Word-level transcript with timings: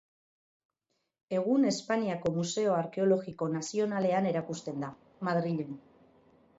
Egun 1.39 1.67
Espainiako 1.73 2.33
Museo 2.39 2.73
Arkeologiko 2.79 3.51
Nazionalean 3.59 4.33
erakusten 4.35 4.85
da, 4.87 4.95
Madrilen. 5.31 5.83